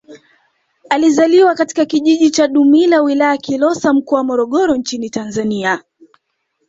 [0.89, 5.83] Alizaliwa katika kijiji cha Dumila Wilaya ya Kilosa Mkoa wa Morogoro nchini Tanzania